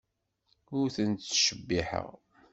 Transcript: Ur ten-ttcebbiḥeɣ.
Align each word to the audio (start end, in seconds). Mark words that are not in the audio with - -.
Ur 0.77 0.87
ten-ttcebbiḥeɣ. 0.95 2.09